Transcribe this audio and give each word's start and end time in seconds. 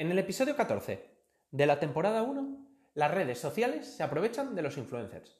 En 0.00 0.10
el 0.10 0.18
episodio 0.18 0.56
14 0.56 1.10
de 1.50 1.66
la 1.66 1.78
temporada 1.78 2.22
1, 2.22 2.56
las 2.94 3.10
redes 3.10 3.38
sociales 3.38 3.86
se 3.86 4.02
aprovechan 4.02 4.54
de 4.54 4.62
los 4.62 4.78
influencers. 4.78 5.36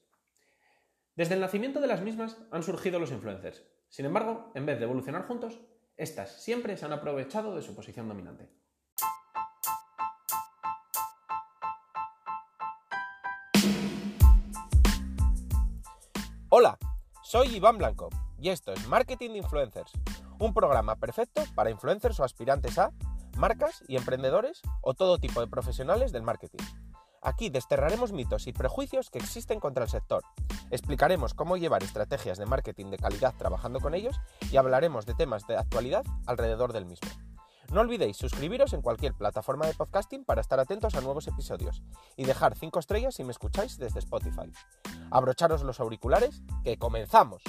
Desde 1.17 1.33
el 1.33 1.41
nacimiento 1.41 1.81
de 1.81 1.87
las 1.87 2.03
mismas 2.03 2.37
han 2.51 2.63
surgido 2.63 2.99
los 2.99 3.11
influencers. 3.11 3.65
Sin 3.89 4.05
embargo, 4.05 4.53
en 4.55 4.67
vez 4.67 4.79
de 4.79 4.85
evolucionar 4.85 5.27
juntos, 5.27 5.59
estas 5.97 6.43
siempre 6.43 6.77
se 6.77 6.85
han 6.85 6.93
aprovechado 6.93 7.57
de 7.57 7.63
su 7.63 7.75
posición 7.75 8.07
dominante. 8.07 8.51
Hola, 16.51 16.77
soy 17.23 17.57
Iván 17.57 17.79
Blanco 17.79 18.11
y 18.39 18.51
esto 18.51 18.75
es 18.75 18.87
Marketing 18.89 19.31
de 19.31 19.39
Influencers, 19.39 19.93
un 20.39 20.53
programa 20.53 20.97
perfecto 20.97 21.45
para 21.55 21.71
influencers 21.71 22.21
o 22.21 22.25
aspirantes 22.25 22.79
a 22.79 22.93
marcas 23.41 23.83
y 23.89 23.97
emprendedores 23.97 24.61
o 24.83 24.93
todo 24.93 25.19
tipo 25.19 25.41
de 25.41 25.47
profesionales 25.47 26.13
del 26.13 26.23
marketing. 26.23 26.63
Aquí 27.23 27.49
desterraremos 27.49 28.13
mitos 28.13 28.47
y 28.47 28.53
prejuicios 28.53 29.09
que 29.09 29.19
existen 29.19 29.61
contra 29.61 29.85
el 29.85 29.91
sector. 29.91 30.23
Explicaremos 30.71 31.33
cómo 31.33 31.57
llevar 31.57 31.83
estrategias 31.83 32.37
de 32.37 32.45
marketing 32.45 32.91
de 32.91 32.99
calidad 32.99 33.35
trabajando 33.37 33.81
con 33.81 33.95
ellos 33.95 34.21
y 34.53 34.59
hablaremos 34.59 35.07
de 35.07 35.15
temas 35.15 35.47
de 35.47 35.57
actualidad 35.57 36.05
alrededor 36.27 36.75
del 36.75 36.85
mismo. 36.85 37.09
No 37.73 37.81
olvidéis 37.81 38.19
suscribiros 38.19 38.75
en 38.75 38.83
cualquier 38.83 39.15
plataforma 39.15 39.67
de 39.67 39.75
podcasting 39.75 40.25
para 40.25 40.43
estar 40.43 40.61
atentos 40.61 40.95
a 40.95 41.01
nuevos 41.01 41.27
episodios 41.27 41.83
y 42.17 42.25
dejar 42.25 42.57
5 42.57 42.79
estrellas 42.79 43.15
si 43.15 43.25
me 43.25 43.31
escucháis 43.31 43.79
desde 43.79 44.01
Spotify. 44.01 44.53
Abrocharos 45.11 45.63
los 45.63 45.81
auriculares, 45.81 46.43
que 46.63 46.77
comenzamos. 46.79 47.43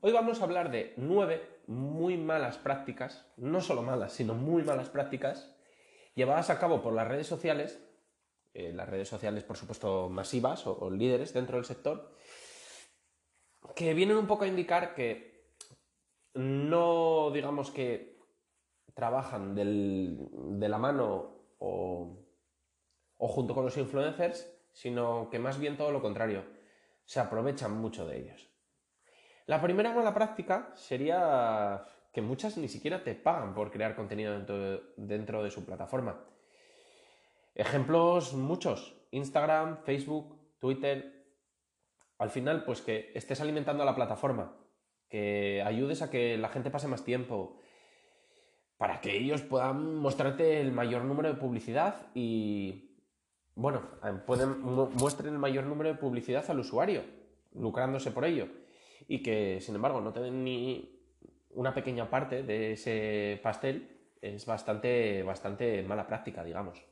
Hoy 0.00 0.12
vamos 0.12 0.40
a 0.40 0.44
hablar 0.44 0.70
de 0.70 0.94
nueve 0.96 1.62
muy 1.66 2.16
malas 2.16 2.56
prácticas, 2.56 3.26
no 3.36 3.60
solo 3.60 3.82
malas, 3.82 4.12
sino 4.12 4.32
muy 4.32 4.62
malas 4.62 4.90
prácticas, 4.90 5.52
llevadas 6.14 6.50
a 6.50 6.60
cabo 6.60 6.80
por 6.82 6.92
las 6.92 7.08
redes 7.08 7.26
sociales, 7.26 7.82
eh, 8.54 8.72
las 8.72 8.88
redes 8.88 9.08
sociales 9.08 9.42
por 9.42 9.56
supuesto 9.56 10.08
masivas 10.08 10.68
o, 10.68 10.88
líderes 10.88 11.34
dentro 11.34 11.56
del 11.56 11.64
sector, 11.64 12.14
que 13.74 13.92
vienen 13.92 14.18
un 14.18 14.28
poco 14.28 14.44
a 14.44 14.46
indicar 14.46 14.94
que 14.94 15.48
no 16.34 17.32
digamos 17.32 17.72
que 17.72 18.20
trabajan 18.94 19.56
de 19.56 20.68
la 20.68 20.78
mano 20.78 21.56
o, 21.58 22.24
o 23.16 23.28
junto 23.28 23.52
con 23.52 23.64
los 23.64 23.76
influencers, 23.76 24.48
sino 24.72 25.28
que 25.28 25.40
más 25.40 25.58
bien 25.58 25.76
todo 25.76 25.90
lo 25.90 26.00
contrario, 26.00 26.44
se 27.04 27.18
aprovechan 27.18 27.72
mucho 27.72 28.06
de 28.06 28.20
ellos. 28.20 28.47
La 29.48 29.62
primera 29.62 29.94
mala 29.94 30.12
práctica 30.12 30.70
sería 30.74 31.82
que 32.12 32.20
muchas 32.20 32.58
ni 32.58 32.68
siquiera 32.68 33.02
te 33.02 33.14
pagan 33.14 33.54
por 33.54 33.70
crear 33.70 33.96
contenido 33.96 34.38
dentro 34.98 35.42
de, 35.42 35.50
su 35.50 35.64
plataforma. 35.64 36.20
Ejemplos 37.54 38.34
muchos. 38.34 38.94
Instagram, 39.10 39.78
Facebook, 39.84 40.38
Twitter. 40.58 41.24
Al 42.18 42.28
final, 42.28 42.62
pues 42.64 42.82
que 42.82 43.10
estés 43.14 43.40
alimentando 43.40 43.82
a 43.82 43.86
la 43.86 43.94
plataforma, 43.94 44.54
que 45.08 45.62
ayudes 45.64 46.02
a 46.02 46.10
que 46.10 46.36
la 46.36 46.50
gente 46.50 46.70
pase 46.70 46.86
más 46.86 47.02
tiempo, 47.02 47.58
para 48.76 49.00
que 49.00 49.16
ellos 49.16 49.40
puedan 49.40 49.94
mostrarte 49.94 50.60
el 50.60 50.72
mayor 50.72 51.04
número 51.04 51.30
de 51.30 51.40
publicidad 51.40 52.08
y, 52.14 53.00
bueno, 53.54 53.80
pueden, 54.26 54.60
mu- 54.60 54.90
muestren 54.90 55.32
el 55.32 55.38
mayor 55.38 55.64
número 55.64 55.88
de 55.88 55.96
publicidad 55.96 56.44
al 56.50 56.58
usuario, 56.60 57.02
lucrándose 57.54 58.10
por 58.10 58.26
ello. 58.26 58.46
Y 59.06 59.22
que, 59.22 59.60
sin 59.60 59.74
embargo, 59.74 60.00
no 60.00 60.12
te 60.12 60.20
den 60.20 60.42
ni 60.44 60.98
una 61.50 61.74
pequeña 61.74 62.10
parte 62.10 62.42
de 62.42 62.72
ese 62.72 63.40
pastel 63.42 63.98
es 64.20 64.46
bastante, 64.46 65.22
bastante 65.22 65.82
mala 65.82 66.06
práctica, 66.06 66.44
digamos. 66.44 66.82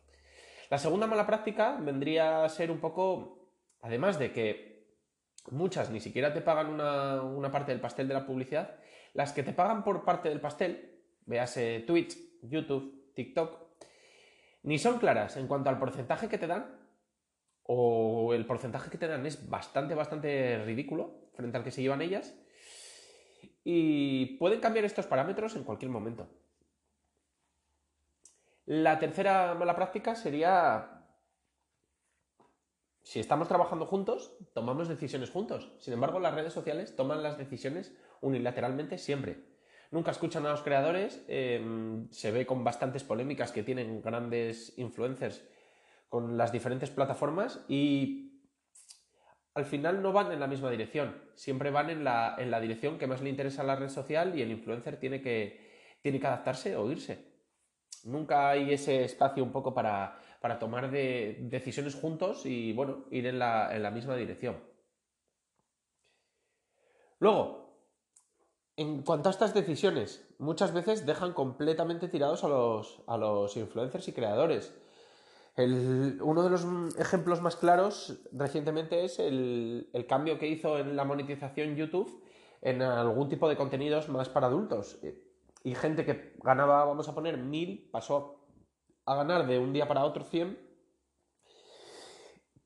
La 0.71 0.79
segunda 0.79 1.07
mala 1.07 1.27
práctica 1.27 1.77
vendría 1.81 2.45
a 2.45 2.49
ser 2.49 2.71
un 2.71 2.79
poco, 2.79 3.51
además 3.81 4.19
de 4.19 4.33
que 4.33 4.87
muchas 5.51 5.91
ni 5.91 6.01
siquiera 6.01 6.33
te 6.33 6.41
pagan 6.41 6.69
una, 6.69 7.23
una 7.23 7.51
parte 7.51 7.73
del 7.73 7.81
pastel 7.81 8.09
de 8.09 8.15
la 8.15 8.27
publicidad, 8.27 8.77
las 9.15 9.33
que 9.33 9.43
te 9.43 9.53
pagan 9.53 9.85
por 9.85 10.05
parte 10.05 10.29
del 10.29 10.41
pastel, 10.41 11.01
véase 11.25 11.81
Twitch, 11.87 12.17
YouTube, 12.43 13.13
TikTok, 13.15 13.67
ni 14.65 14.79
son 14.79 14.99
claras 14.99 15.37
en 15.37 15.47
cuanto 15.47 15.71
al 15.71 15.79
porcentaje 15.79 16.29
que 16.29 16.39
te 16.39 16.47
dan, 16.47 16.81
o 17.63 18.35
el 18.35 18.47
porcentaje 18.47 18.91
que 18.91 18.99
te 18.99 19.09
dan 19.09 19.27
es 19.27 19.49
bastante, 19.49 19.95
bastante 19.95 20.63
ridículo 20.65 21.26
frente 21.37 21.57
al 21.57 21.65
que 21.65 21.71
se 21.71 21.83
llevan 21.83 22.03
ellas, 22.03 22.35
y 23.63 24.37
pueden 24.39 24.61
cambiar 24.61 24.85
estos 24.85 25.07
parámetros 25.07 25.57
en 25.57 25.65
cualquier 25.65 25.91
momento. 25.91 26.29
La 28.65 28.99
tercera 28.99 29.55
mala 29.55 29.77
práctica 29.77 30.15
sería 30.17 30.97
si 33.07 33.21
estamos 33.21 33.47
trabajando 33.47 33.87
juntos, 33.87 34.37
tomamos 34.53 34.89
decisiones 34.89 35.31
juntos. 35.31 35.73
Sin 35.79 35.95
embargo, 35.95 36.19
las 36.19 36.35
redes 36.35 36.53
sociales 36.53 36.97
toman 36.97 37.23
las 37.23 37.39
decisiones 37.39 37.97
unilateralmente 38.21 38.99
siempre. 38.99 39.45
Nunca 39.93 40.11
escuchan 40.11 40.45
a 40.45 40.51
los 40.51 40.63
creadores, 40.63 41.25
eh, 41.29 41.65
se 42.11 42.33
ve 42.33 42.45
con 42.45 42.65
bastantes 42.65 43.05
polémicas 43.05 43.53
que 43.53 43.63
tienen 43.63 44.03
grandes 44.03 44.77
influencers 44.77 45.45
con 46.09 46.37
las 46.37 46.51
diferentes 46.51 46.91
plataformas 46.91 47.65
y 47.69 48.26
al 49.57 49.65
final 49.65 50.03
no 50.03 50.13
van 50.13 50.31
en 50.33 50.39
la 50.39 50.47
misma 50.47 50.71
dirección, 50.71 51.17
siempre 51.35 51.71
van 51.71 51.89
en 51.89 52.05
la, 52.05 52.37
en 52.39 52.51
la 52.51 52.61
dirección 52.61 52.99
que 52.99 53.07
más 53.07 53.23
le 53.23 53.31
interesa 53.31 53.63
a 53.63 53.65
la 53.65 53.75
red 53.75 53.89
social 53.89 54.39
y 54.39 54.43
el 54.43 54.51
influencer 54.51 55.01
tiene 55.01 55.23
que, 55.23 55.99
tiene 56.03 56.21
que 56.21 56.27
adaptarse 56.27 56.77
o 56.77 56.91
irse. 56.91 57.33
Nunca 58.05 58.51
hay 58.51 58.73
ese 58.73 59.03
espacio 59.03 59.43
un 59.43 59.53
poco 59.53 59.73
para, 59.73 60.21
para 60.43 60.59
tomar 60.59 60.91
de- 60.91 61.39
decisiones 61.41 61.95
juntos 61.95 62.45
y, 62.45 62.75
bueno, 62.75 63.07
ir 63.11 63.27
en 63.27 63.39
la, 63.39 63.75
en 63.75 63.83
la 63.83 63.91
misma 63.91 64.15
dirección. 64.15 64.59
Luego, 67.19 67.81
en 68.77 69.03
cuanto 69.03 69.31
a 69.31 69.33
estas 69.33 69.55
decisiones, 69.55 70.23
muchas 70.39 70.75
veces 70.75 71.07
dejan 71.07 71.33
completamente 71.33 72.09
tirados 72.09 72.45
a 72.45 72.49
los, 72.49 73.03
a 73.07 73.17
los 73.17 73.57
influencers 73.57 74.07
y 74.09 74.13
creadores. 74.13 74.79
Uno 75.59 76.43
de 76.43 76.51
los 76.51 76.67
ejemplos 76.99 77.41
más 77.41 77.57
claros 77.57 78.21
recientemente 78.33 79.05
es 79.05 79.19
el, 79.19 79.89
el 79.93 80.07
cambio 80.07 80.39
que 80.39 80.49
hizo 80.49 80.79
en 80.79 80.97
la 80.97 81.05
monetización 81.05 81.77
YouTube 81.77 82.23
en 82.61 82.83
algún 82.83 83.29
tipo 83.29 83.49
de 83.49 83.57
contenidos 83.57 84.09
más 84.09 84.29
para 84.29 84.49
adultos. 84.49 84.99
Y 85.65 85.75
gente 85.75 86.05
que 86.05 86.35
ganaba, 86.43 86.85
vamos 86.85 87.09
a 87.09 87.15
poner, 87.15 87.39
mil, 87.39 87.89
pasó 87.91 88.47
a 89.07 89.15
ganar 89.15 89.47
de 89.47 89.59
un 89.59 89.73
día 89.73 89.89
para 89.89 90.05
otro 90.05 90.25
100 90.25 90.67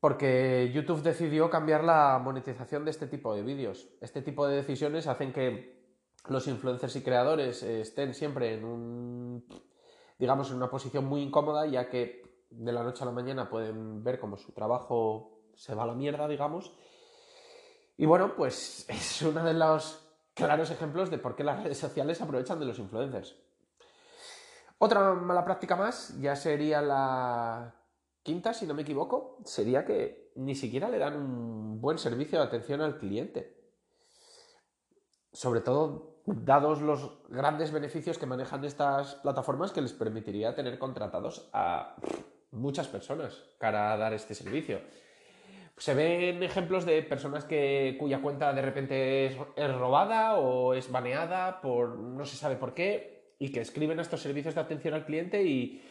porque 0.01 0.71
YouTube 0.73 1.03
decidió 1.03 1.49
cambiar 1.51 1.83
la 1.83 2.19
monetización 2.21 2.83
de 2.83 2.91
este 2.91 3.05
tipo 3.05 3.35
de 3.35 3.43
vídeos. 3.43 3.87
Este 4.01 4.23
tipo 4.23 4.47
de 4.47 4.55
decisiones 4.55 5.05
hacen 5.05 5.31
que 5.31 5.79
los 6.27 6.47
influencers 6.47 6.95
y 6.95 7.03
creadores 7.03 7.61
eh, 7.61 7.81
estén 7.81 8.15
siempre 8.15 8.55
en 8.55 8.65
un, 8.65 9.45
digamos, 10.17 10.49
en 10.49 10.57
una 10.57 10.71
posición 10.71 11.05
muy 11.05 11.21
incómoda, 11.21 11.67
ya 11.67 11.87
que 11.87 12.30
de 12.51 12.71
la 12.71 12.83
noche 12.83 13.03
a 13.03 13.05
la 13.05 13.11
mañana 13.11 13.49
pueden 13.49 14.03
ver 14.03 14.19
cómo 14.19 14.37
su 14.37 14.51
trabajo 14.51 15.39
se 15.55 15.73
va 15.73 15.83
a 15.83 15.87
la 15.87 15.93
mierda, 15.93 16.27
digamos. 16.27 16.73
Y 17.97 18.05
bueno, 18.05 18.35
pues 18.35 18.85
es 18.89 19.21
uno 19.21 19.43
de 19.43 19.53
los 19.53 20.07
claros 20.33 20.71
ejemplos 20.71 21.09
de 21.09 21.17
por 21.17 21.35
qué 21.35 21.43
las 21.43 21.63
redes 21.63 21.77
sociales 21.77 22.21
aprovechan 22.21 22.59
de 22.59 22.65
los 22.65 22.79
influencers. 22.79 23.35
Otra 24.77 25.13
mala 25.13 25.45
práctica 25.45 25.75
más, 25.75 26.19
ya 26.19 26.35
sería 26.35 26.81
la 26.81 27.75
quinta, 28.23 28.53
si 28.53 28.65
no 28.65 28.73
me 28.73 28.81
equivoco, 28.81 29.37
sería 29.45 29.85
que 29.85 30.31
ni 30.35 30.55
siquiera 30.55 30.89
le 30.89 30.97
dan 30.97 31.15
un 31.15 31.79
buen 31.79 31.97
servicio 31.97 32.39
de 32.39 32.45
atención 32.45 32.81
al 32.81 32.97
cliente. 32.97 33.57
Sobre 35.31 35.61
todo, 35.61 36.21
dados 36.25 36.81
los 36.81 37.21
grandes 37.29 37.71
beneficios 37.71 38.17
que 38.17 38.25
manejan 38.25 38.65
estas 38.65 39.15
plataformas 39.15 39.71
que 39.71 39.81
les 39.81 39.93
permitiría 39.93 40.55
tener 40.55 40.79
contratados 40.79 41.49
a 41.53 41.95
muchas 42.51 42.87
personas 42.87 43.43
cara 43.57 43.93
a 43.93 43.97
dar 43.97 44.13
este 44.13 44.35
servicio. 44.35 44.81
Se 45.77 45.93
ven 45.93 46.43
ejemplos 46.43 46.85
de 46.85 47.01
personas 47.01 47.43
que, 47.45 47.95
cuya 47.99 48.21
cuenta 48.21 48.53
de 48.53 48.61
repente 48.61 49.25
es, 49.25 49.37
es 49.55 49.75
robada 49.75 50.35
o 50.35 50.73
es 50.73 50.91
baneada 50.91 51.61
por 51.61 51.97
no 51.97 52.25
se 52.25 52.35
sabe 52.35 52.55
por 52.55 52.73
qué 52.73 53.35
y 53.39 53.51
que 53.51 53.61
escriben 53.61 53.97
a 53.97 54.03
estos 54.03 54.21
servicios 54.21 54.53
de 54.53 54.61
atención 54.61 54.93
al 54.93 55.05
cliente 55.05 55.43
y 55.43 55.81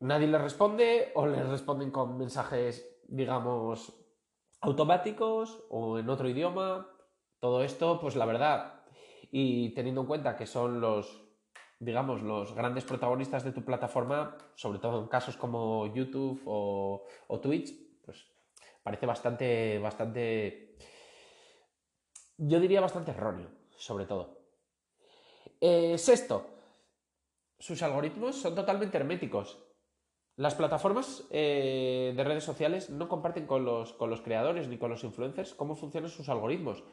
nadie 0.00 0.28
les 0.28 0.40
responde 0.40 1.12
o 1.14 1.26
les 1.26 1.46
responden 1.46 1.90
con 1.90 2.16
mensajes, 2.16 3.02
digamos, 3.08 3.94
automáticos 4.60 5.62
o 5.68 5.98
en 5.98 6.08
otro 6.08 6.28
idioma. 6.28 6.88
Todo 7.40 7.62
esto, 7.62 8.00
pues 8.00 8.16
la 8.16 8.24
verdad, 8.24 8.84
y 9.30 9.74
teniendo 9.74 10.00
en 10.02 10.06
cuenta 10.06 10.36
que 10.36 10.46
son 10.46 10.80
los, 10.80 11.27
digamos, 11.80 12.22
los 12.22 12.54
grandes 12.54 12.84
protagonistas 12.84 13.44
de 13.44 13.52
tu 13.52 13.64
plataforma, 13.64 14.36
sobre 14.54 14.78
todo 14.78 15.00
en 15.00 15.08
casos 15.08 15.36
como 15.36 15.92
YouTube 15.94 16.42
o, 16.44 17.04
o 17.28 17.40
Twitch, 17.40 17.72
pues 18.04 18.26
parece 18.82 19.06
bastante, 19.06 19.78
bastante, 19.78 20.76
yo 22.36 22.58
diría 22.60 22.80
bastante 22.80 23.12
erróneo, 23.12 23.48
sobre 23.76 24.06
todo. 24.06 24.38
Eh, 25.60 25.98
sexto, 25.98 26.46
sus 27.58 27.82
algoritmos 27.82 28.36
son 28.36 28.54
totalmente 28.54 28.96
herméticos. 28.96 29.58
Las 30.36 30.54
plataformas 30.54 31.26
eh, 31.30 32.12
de 32.16 32.24
redes 32.24 32.44
sociales 32.44 32.90
no 32.90 33.08
comparten 33.08 33.46
con 33.46 33.64
los, 33.64 33.92
con 33.92 34.08
los 34.08 34.20
creadores 34.20 34.68
ni 34.68 34.78
con 34.78 34.90
los 34.90 35.02
influencers 35.02 35.54
cómo 35.54 35.74
funcionan 35.74 36.10
sus 36.10 36.28
algoritmos, 36.28 36.84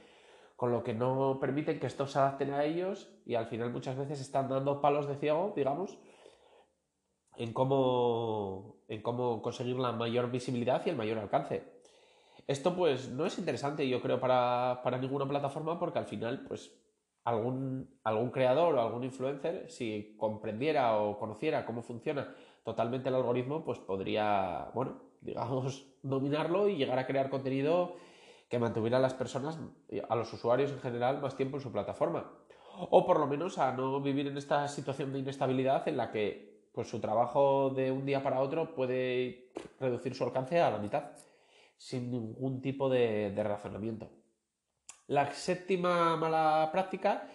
con 0.56 0.72
lo 0.72 0.84
que 0.84 0.94
no 0.94 1.38
permiten 1.40 1.80
que 1.80 1.88
estos 1.88 2.12
se 2.12 2.19
adapten 2.19 2.54
a 2.54 2.63
ellos 2.63 3.13
y 3.25 3.36
al 3.36 3.48
final 3.48 3.72
muchas 3.72 3.98
veces 3.98 4.22
están 4.22 4.48
dando 4.48 4.81
palos 4.81 5.07
de 5.07 5.16
ciego, 5.16 5.54
digamos, 5.56 5.98
en 7.38 7.52
cómo, 7.52 8.78
en 8.88 9.02
cómo 9.02 9.42
conseguir 9.42 9.78
la 9.78 9.92
mayor 9.92 10.31
visibilidad 10.31 10.81
y 10.86 10.90
el 10.90 10.96
mayor 10.96 11.19
alcance. 11.19 11.63
Esto 12.48 12.75
pues 12.75 13.10
no 13.10 13.25
es 13.25 13.38
interesante 13.38 13.88
yo 13.90 14.02
creo 14.02 14.19
para, 14.19 14.81
para 14.84 14.98
ninguna 14.98 15.28
plataforma 15.28 15.80
porque 15.80 16.00
al 16.00 16.06
final 16.06 16.46
pues 16.48 16.72
algún, 17.25 18.00
algún 18.04 18.30
creador 18.30 18.75
o 18.75 18.81
algún 18.81 19.04
influencer 19.04 19.69
si 19.69 20.16
comprendiera 20.18 20.98
o 21.00 21.18
conociera 21.18 21.66
cómo 21.66 21.81
funciona 21.81 22.34
totalmente 22.63 23.10
el 23.10 23.16
algoritmo 23.16 23.66
pues 23.66 23.80
podría, 23.80 24.69
bueno, 24.74 25.01
digamos, 25.22 25.86
dominarlo 26.04 26.69
y 26.69 26.78
llegar 26.78 27.00
a 27.00 27.08
crear 27.08 27.30
contenido 27.30 27.96
que 28.56 28.60
mantuviera 28.60 29.00
a 29.00 29.02
las 29.02 29.13
personas, 29.13 29.60
a 30.07 30.16
los 30.16 30.31
usuarios 30.31 30.72
en 30.72 30.80
general, 30.80 31.19
más 31.19 31.36
tiempo 31.36 31.57
en 31.57 31.63
su 31.63 31.74
plataforma. 31.74 32.31
O 32.90 33.06
por 33.06 33.19
lo 33.19 33.28
menos 33.28 33.57
a 33.57 33.74
no 33.74 34.00
vivir 34.00 34.28
en 34.28 34.38
esta 34.38 34.66
situación 34.69 35.12
de 35.12 35.19
inestabilidad 35.19 35.86
en 35.90 35.98
la 35.98 36.10
que 36.10 36.69
pues 36.72 36.88
su 36.88 37.02
trabajo 37.02 37.69
de 37.72 37.92
un 37.92 38.06
día 38.06 38.24
para 38.24 38.40
otro 38.40 38.74
puede 38.74 39.52
reducir 39.78 40.16
su 40.16 40.24
alcance 40.24 40.62
a 40.62 40.72
la 40.72 40.78
mitad, 40.78 41.12
sin 41.75 42.10
ningún 42.10 42.62
tipo 42.62 42.90
de, 42.90 43.34
razonamiento. 43.44 44.10
La 45.08 45.30
séptima 45.34 46.16
mala 46.16 46.69
práctica 46.72 47.28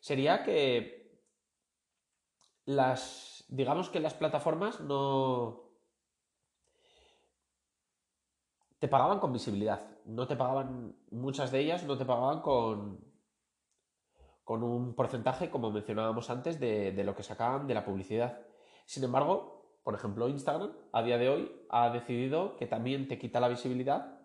sería 0.00 0.42
que 0.42 1.20
las, 2.64 3.44
digamos 3.46 3.90
que 3.90 4.00
las 4.00 4.14
plataformas 4.14 4.80
no 4.80 5.63
te 8.84 8.88
pagaban 8.88 9.18
con 9.18 9.32
visibilidad, 9.32 9.80
no 10.04 10.26
te 10.26 10.36
pagaban, 10.36 10.94
muchas 11.10 11.50
de 11.50 11.60
ellas 11.60 11.84
no 11.84 11.96
te 11.96 12.04
pagaban 12.04 12.42
con, 12.42 13.02
con 14.44 14.62
un 14.62 14.94
porcentaje, 14.94 15.48
como 15.48 15.70
mencionábamos 15.70 16.28
antes, 16.28 16.60
de, 16.60 16.92
de 16.92 17.02
lo 17.02 17.16
que 17.16 17.22
sacaban 17.22 17.66
de 17.66 17.72
la 17.72 17.86
publicidad. 17.86 18.40
Sin 18.84 19.02
embargo, 19.02 19.78
por 19.84 19.94
ejemplo, 19.94 20.28
Instagram 20.28 20.70
a 20.92 21.02
día 21.02 21.16
de 21.16 21.30
hoy 21.30 21.50
ha 21.70 21.88
decidido 21.88 22.58
que 22.58 22.66
también 22.66 23.08
te 23.08 23.18
quita 23.18 23.40
la 23.40 23.48
visibilidad, 23.48 24.20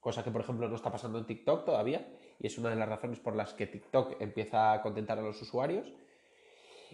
cosa 0.00 0.22
que 0.22 0.30
por 0.30 0.42
ejemplo 0.42 0.68
no 0.68 0.76
está 0.76 0.92
pasando 0.92 1.18
en 1.18 1.24
TikTok 1.24 1.64
todavía, 1.64 2.14
y 2.38 2.46
es 2.46 2.58
una 2.58 2.68
de 2.68 2.76
las 2.76 2.90
razones 2.90 3.20
por 3.20 3.34
las 3.34 3.54
que 3.54 3.68
TikTok 3.68 4.20
empieza 4.20 4.74
a 4.74 4.82
contentar 4.82 5.18
a 5.18 5.22
los 5.22 5.40
usuarios. 5.40 5.90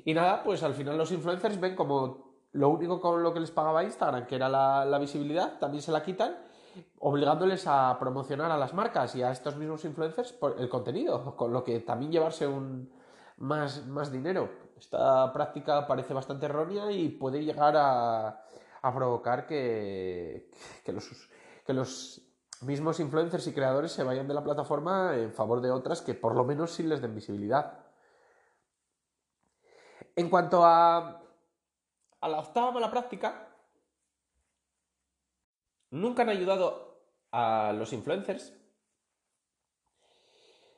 Y 0.05 0.15
nada, 0.15 0.45
pues 0.45 0.63
al 0.63 0.75
final 0.75 0.97
los 0.97 1.11
influencers 1.11 1.59
ven 1.59 1.75
como 1.75 2.35
lo 2.55 2.69
único 2.69 3.01
con 3.01 3.21
lo 3.23 3.35
que 3.35 3.41
les 3.41 3.51
pagaba 3.51 3.83
Instagram, 3.83 4.27
que 4.27 4.37
era 4.37 4.49
la, 4.49 4.99
visibilidad, 5.01 5.59
también 5.59 5.83
se 5.83 5.91
la 5.91 6.05
quitan, 6.05 6.37
obligándoles 6.99 7.67
a 7.67 7.97
promocionar 7.99 8.51
a 8.51 8.57
las 8.57 8.75
marcas 8.75 9.15
y 9.15 9.23
a 9.23 9.31
estos 9.31 9.57
mismos 9.57 9.85
influencers 9.85 10.33
por 10.33 10.61
el 10.61 10.69
contenido, 10.69 11.37
con 11.37 11.53
lo 11.53 11.65
que 11.65 11.81
también 11.81 12.13
llevarse 12.13 12.47
un, 12.47 12.91
más, 13.39 13.87
más 13.87 14.11
dinero. 14.11 14.49
Esta 14.79 15.33
práctica 15.33 15.87
parece 15.87 16.15
bastante 16.15 16.47
errónea 16.47 16.91
y 16.91 17.09
puede 17.09 17.45
llegar 17.45 17.75
a, 17.77 18.43
provocar 18.83 19.47
que, 19.47 20.51
los, 20.87 21.31
que 21.65 21.73
los 21.73 22.21
mismos 22.63 23.01
influencers 23.01 23.47
y 23.47 23.55
creadores 23.55 23.93
se 23.93 24.05
vayan 24.05 24.29
de 24.29 24.35
la 24.35 24.45
plataforma 24.45 25.17
en 25.17 25.33
favor 25.33 25.61
de 25.61 25.71
otras 25.71 26.03
que 26.03 26.15
por 26.15 26.35
lo 26.35 26.45
menos 26.45 26.73
sí 26.73 26.83
les 26.83 27.01
den 27.01 27.15
visibilidad. 27.15 27.85
En 30.17 30.29
cuanto 30.29 30.65
a, 30.65 31.23
a 32.21 32.29
la 32.29 32.39
octava 32.39 32.71
mala 32.71 32.91
práctica, 32.91 33.54
nunca 35.95 36.23
han 36.23 36.29
ayudado 36.29 36.99
a 37.31 37.73
los 37.73 37.93
influencers, 37.93 38.53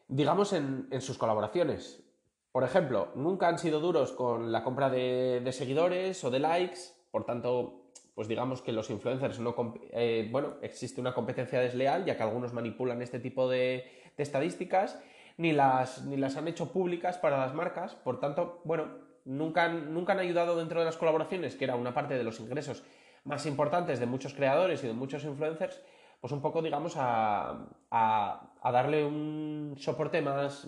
digamos, 0.08 0.52
en, 0.52 0.88
sus 1.00 1.18
colaboraciones. 1.18 2.04
Por 2.52 2.64
ejemplo, 2.64 3.12
nunca 3.14 3.48
han 3.48 3.58
sido 3.58 3.80
duros 3.80 4.12
con 4.12 4.52
la 4.52 4.62
compra 4.62 4.90
de, 4.90 5.50
seguidores 5.52 6.22
o 6.22 6.30
de 6.30 6.38
likes, 6.38 6.78
por 7.10 7.24
tanto, 7.24 7.90
pues 8.14 8.28
digamos 8.28 8.62
que 8.62 8.72
los 8.72 8.90
influencers 8.90 9.40
no... 9.40 9.54
Eh, 9.90 10.28
bueno, 10.30 10.56
existe 10.62 11.00
una 11.00 11.14
competencia 11.14 11.60
desleal, 11.60 12.04
ya 12.04 12.16
que 12.16 12.22
algunos 12.22 12.52
manipulan 12.52 13.02
este 13.02 13.18
tipo 13.18 13.48
de, 13.48 13.90
estadísticas, 14.16 14.98
ni 15.38 15.52
las, 15.52 16.04
ni 16.04 16.16
las 16.16 16.36
han 16.36 16.48
hecho 16.48 16.72
públicas 16.72 17.18
para 17.18 17.38
las 17.38 17.54
marcas, 17.54 17.94
por 17.94 18.20
tanto, 18.20 18.60
bueno, 18.64 18.86
nunca 19.24 19.64
han, 19.64 19.92
nunca 19.92 20.12
han 20.12 20.20
ayudado 20.20 20.56
dentro 20.56 20.78
de 20.80 20.86
las 20.86 20.96
colaboraciones, 20.96 21.56
que 21.56 21.64
era 21.64 21.76
una 21.76 21.94
parte 21.94 22.14
de 22.14 22.24
los 22.24 22.40
ingresos 22.40 22.82
más 23.26 23.46
importantes 23.46 24.00
de 24.00 24.06
muchos 24.06 24.34
creadores 24.34 24.82
y 24.82 24.86
de 24.86 24.92
muchos 24.92 25.24
influencers, 25.24 25.82
pues 26.20 26.32
un 26.32 26.40
poco, 26.40 26.62
digamos, 26.62 26.94
a, 26.96 27.68
a 27.90 28.72
darle 28.72 29.04
un 29.04 29.74
soporte 29.78 30.22
más, 30.22 30.66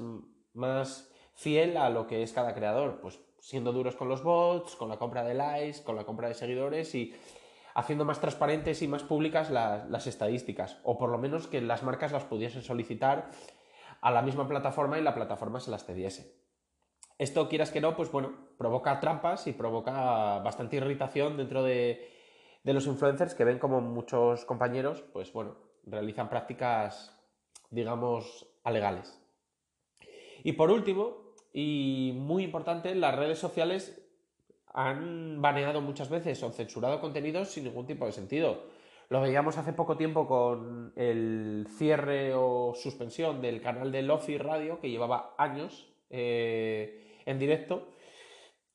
más 0.53 1.11
fiel 1.35 1.77
a 1.77 1.89
lo 1.89 2.07
que 2.07 2.23
es 2.23 2.33
cada 2.33 2.55
creador, 2.55 3.01
pues 3.01 3.21
siendo 3.41 3.73
duros 3.73 3.97
con 3.97 4.09
los 4.09 4.23
bots, 4.23 4.77
con 4.77 4.89
la 4.89 4.99
compra 4.99 5.25
de 5.25 5.35
likes, 5.35 5.83
con 5.83 5.97
la 5.97 6.05
compra 6.05 6.29
de 6.29 6.35
seguidores 6.35 6.95
y 6.95 7.15
haciendo 7.75 8.05
más 8.05 8.21
transparentes 8.21 8.83
y 8.83 8.89
más 8.89 9.05
públicas 9.05 9.51
las, 9.51 10.07
estadísticas, 10.07 10.81
o 10.83 10.99
por 10.99 11.11
lo 11.11 11.19
menos 11.19 11.47
que 11.47 11.61
las 11.61 11.85
marcas 11.85 12.11
las 12.11 12.25
pudiesen 12.25 12.63
solicitar 12.63 13.31
a 14.01 14.11
la 14.11 14.23
misma 14.23 14.49
plataforma 14.49 14.99
y 14.99 15.03
la 15.03 15.15
plataforma 15.15 15.61
se 15.61 15.71
las 15.71 15.85
cediese. 15.85 16.37
Esto, 17.19 17.49
quieras 17.49 17.71
que 17.71 17.81
no, 17.81 17.97
pues 17.97 18.11
bueno, 18.11 18.33
provoca 18.59 18.99
trampas 18.99 19.47
y 19.47 19.53
provoca 19.53 20.41
bastante 20.41 20.77
irritación 20.77 21.37
dentro 21.37 21.63
de, 21.63 22.18
de 22.63 22.73
los 22.75 22.87
influencers 22.87 23.35
que 23.35 23.45
ven 23.45 23.59
como 23.59 23.81
muchos 23.81 24.45
compañeros, 24.45 25.03
pues 25.13 25.33
bueno, 25.33 25.57
realizan 25.85 26.29
prácticas, 26.29 27.19
digamos, 27.71 28.47
alegales. 28.65 29.21
Y 30.45 30.53
por 30.53 30.71
último, 30.71 31.35
y 31.53 32.13
muy 32.17 32.45
importante, 32.45 32.95
las 32.95 33.15
redes 33.15 33.39
sociales 33.39 34.05
han 34.73 35.41
baneado 35.41 35.81
muchas 35.81 36.11
veces 36.11 36.43
o 36.43 36.53
censurado 36.53 37.01
contenidos 37.01 37.49
sin 37.49 37.65
ningún 37.65 37.87
tipo 37.87 38.07
de 38.07 38.13
sentido. 38.13 38.63
Lo 39.09 39.23
veíamos 39.23 39.57
hace 39.57 39.73
poco 39.73 39.97
tiempo 39.97 40.27
con 40.27 40.93
el 40.95 41.67
cierre 41.79 42.35
o 42.35 42.75
suspensión 42.75 43.41
del 43.41 43.63
canal 43.63 43.91
de 43.91 44.03
Lofi 44.03 44.37
Radio, 44.37 44.81
que 44.81 44.91
llevaba 44.91 45.35
años 45.39 45.89
eh, 46.11 47.23
en 47.25 47.39
directo, 47.39 47.89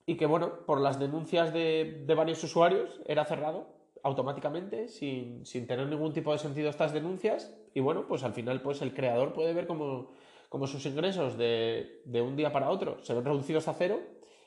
y 0.05 0.15
que, 0.15 0.25
bueno, 0.25 0.65
por 0.65 0.81
las 0.81 0.99
denuncias 0.99 1.53
de, 1.53 2.05
varios 2.15 2.43
usuarios 2.43 3.01
era 3.05 3.25
cerrado 3.25 3.67
automáticamente, 4.03 4.89
sin, 4.89 5.45
sin, 5.45 5.65
tener 5.65 5.87
ningún 5.87 6.13
tipo 6.13 6.31
de 6.33 6.37
sentido 6.37 6.69
estas 6.69 6.93
denuncias, 6.93 7.55
y 7.73 7.79
bueno, 7.79 8.05
pues 8.07 8.23
al 8.23 8.33
final 8.33 8.61
pues 8.61 8.81
el 8.81 8.93
creador 8.93 9.33
puede 9.33 9.53
ver 9.53 9.65
cómo 9.65 10.09
como 10.53 10.67
sus 10.67 10.85
ingresos 10.85 11.35
de, 11.35 12.03
un 12.21 12.35
día 12.35 12.51
para 12.51 12.69
otro 12.69 13.03
se 13.03 13.15
ven 13.15 13.25
reducidos 13.25 13.67
a 13.67 13.73
cero 13.73 13.99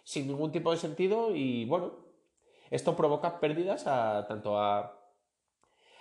sin 0.04 0.28
ningún 0.28 0.52
tipo 0.52 0.71
de 0.71 0.76
sentido 0.76 1.35
y 1.35 1.64
bueno, 1.64 1.95
esto 2.71 2.95
provoca 2.95 3.40
pérdidas 3.40 3.88
a, 3.88 4.25
tanto 4.28 4.57
a, 4.57 5.00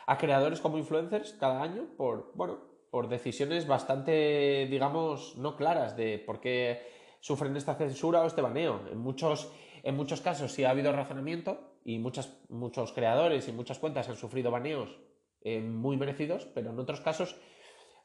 a 0.06 0.18
creadores 0.20 0.62
como 0.62 0.78
influencers 0.78 1.34
cada 1.34 1.64
año 1.64 1.88
por, 1.98 2.32
bueno, 2.36 2.60
por 2.92 3.10
decisiones 3.10 3.66
bastante, 3.66 4.68
digamos, 4.70 5.38
no 5.38 5.56
claras 5.56 5.98
de 5.98 6.20
por 6.20 6.40
qué 6.40 6.84
sufren 7.26 7.58
esta 7.58 7.74
censura 7.74 8.22
o 8.22 8.28
este 8.28 8.44
baneo. 8.44 8.82
En 8.92 9.00
muchos, 9.00 9.52
en 9.82 9.96
muchos 9.96 10.22
casos 10.22 10.52
sí 10.52 10.64
ha 10.64 10.70
habido 10.70 10.92
razonamiento 10.92 11.80
y 11.84 11.98
muchas, 11.98 12.38
muchos 12.50 12.94
creadores 12.94 13.48
y 13.48 13.52
muchas 13.52 13.80
cuentas 13.80 14.08
han 14.08 14.16
sufrido 14.16 14.52
baneos 14.52 14.96
eh, 15.42 15.60
muy 15.60 15.98
merecidos, 15.98 16.46
pero 16.54 16.70
en 16.70 16.78
otros 16.78 17.02
casos 17.02 17.36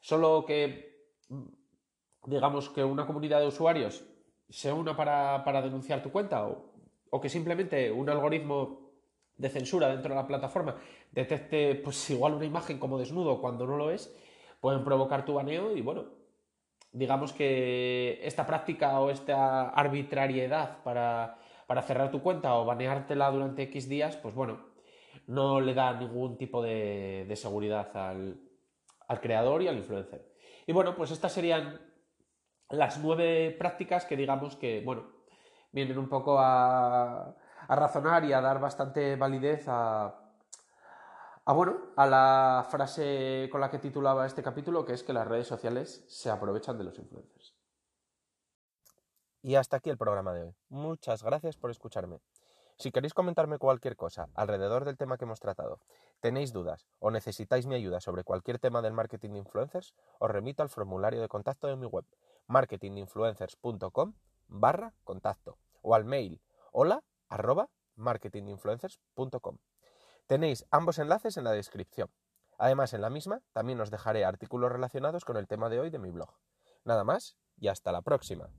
solo 0.01 0.43
que 0.43 1.05
digamos, 2.25 2.69
que 2.69 2.83
una 2.83 3.05
comunidad 3.05 3.41
de 3.41 3.47
usuarios 3.47 4.03
se 4.49 4.73
una 4.73 4.97
para, 4.97 5.61
denunciar 5.61 6.01
tu 6.01 6.11
cuenta 6.11 6.47
o, 6.47 7.21
que 7.21 7.29
simplemente 7.29 7.91
un 7.91 8.09
algoritmo 8.09 8.89
de 9.37 9.49
censura 9.49 9.87
dentro 9.89 10.09
de 10.09 10.15
la 10.15 10.27
plataforma 10.27 10.77
detecte 11.11 11.75
pues 11.75 12.09
igual 12.09 12.33
una 12.33 12.45
imagen 12.45 12.79
como 12.79 12.97
desnudo 12.97 13.39
cuando 13.39 13.67
no 13.67 13.77
lo 13.77 13.91
es, 13.91 14.11
pueden 14.59 14.83
provocar 14.83 15.25
tu 15.25 15.35
baneo 15.35 15.77
y 15.77 15.81
bueno, 15.81 16.20
digamos 16.91 17.33
que 17.33 18.19
esta 18.23 18.45
práctica 18.45 18.99
o 18.99 19.09
esta 19.09 19.69
arbitrariedad 19.69 20.83
para, 20.83 21.37
cerrar 21.83 22.11
tu 22.11 22.21
cuenta 22.21 22.55
o 22.55 22.65
baneártela 22.65 23.31
durante 23.31 23.63
X 23.63 23.87
días, 23.87 24.17
pues 24.17 24.35
bueno, 24.35 24.59
no 25.27 25.61
le 25.61 25.73
da 25.73 25.93
ningún 25.93 26.37
tipo 26.37 26.61
de, 26.61 27.31
seguridad 27.35 27.95
al, 27.95 28.39
al 29.07 29.21
creador 29.21 29.61
y 29.61 29.67
al 29.67 29.77
influencer. 29.77 30.25
Y 30.67 30.73
bueno, 30.73 30.95
pues 30.95 31.11
estas 31.11 31.31
serían 31.31 31.79
las 32.69 32.99
nueve 32.99 33.55
prácticas 33.57 34.05
que 34.05 34.17
digamos 34.17 34.55
que, 34.55 34.81
bueno, 34.83 35.21
vienen 35.71 35.97
un 35.97 36.09
poco 36.09 36.37
a, 36.39 37.35
razonar 37.67 38.25
y 38.25 38.33
a 38.33 38.41
dar 38.41 38.59
bastante 38.59 39.15
validez 39.15 39.65
a, 39.67 40.15
a, 41.45 41.53
bueno, 41.53 41.77
a 41.95 42.05
la 42.05 42.67
frase 42.69 43.49
con 43.51 43.61
la 43.61 43.69
que 43.69 43.79
titulaba 43.79 44.25
este 44.25 44.43
capítulo, 44.43 44.85
que 44.85 44.93
es 44.93 45.03
que 45.03 45.13
las 45.13 45.27
redes 45.27 45.47
sociales 45.47 46.03
se 46.07 46.29
aprovechan 46.29 46.77
de 46.77 46.83
los 46.83 46.97
influencers. 46.99 47.55
Y 49.41 49.55
hasta 49.55 49.77
aquí 49.77 49.89
el 49.89 49.97
programa 49.97 50.33
de 50.33 50.43
hoy. 50.43 50.55
Muchas 50.69 51.23
gracias 51.23 51.57
por 51.57 51.71
escucharme. 51.71 52.19
Si 52.77 52.91
queréis 52.91 53.13
comentarme 53.13 53.57
cualquier 53.57 53.95
cosa 53.95 54.29
alrededor 54.33 54.85
del 54.85 54.97
tema 54.97 55.17
que 55.17 55.25
hemos 55.25 55.39
tratado, 55.39 55.79
tenéis 56.19 56.53
dudas 56.53 56.87
o 56.99 57.11
necesitáis 57.11 57.65
mi 57.65 57.75
ayuda 57.75 57.99
sobre 58.01 58.23
cualquier 58.23 58.59
tema 58.59 58.81
del 58.81 58.93
marketing 58.93 59.31
de 59.31 59.39
influencers, 59.39 59.93
os 60.19 60.31
remito 60.31 60.63
al 60.63 60.69
formulario 60.69 61.21
de 61.21 61.27
contacto 61.27 61.67
de 61.67 61.75
mi 61.75 61.85
web, 61.85 62.05
marketinginfluencers.com 62.47 64.13
barra 64.47 64.93
contacto 65.03 65.57
o 65.81 65.95
al 65.95 66.05
mail 66.05 66.41
hola 66.71 67.03
arroba 67.29 67.69
marketinginfluencers.com. 67.95 69.57
Tenéis 70.31 70.65
ambos 70.71 70.97
enlaces 70.97 71.35
en 71.35 71.43
la 71.43 71.51
descripción. 71.51 72.09
Además, 72.57 72.93
en 72.93 73.01
la 73.01 73.09
misma 73.09 73.41
también 73.51 73.81
os 73.81 73.91
dejaré 73.91 74.23
artículos 74.23 74.71
relacionados 74.71 75.25
con 75.25 75.35
el 75.35 75.45
tema 75.45 75.67
de 75.67 75.81
hoy 75.81 75.89
de 75.89 75.99
mi 75.99 76.09
blog. 76.09 76.29
Nada 76.85 77.03
más 77.03 77.35
y 77.57 77.67
hasta 77.67 77.91
la 77.91 78.01
próxima. 78.01 78.49